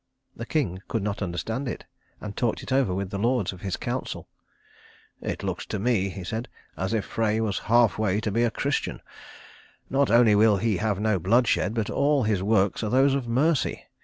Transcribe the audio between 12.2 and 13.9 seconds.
his works are those of mercy.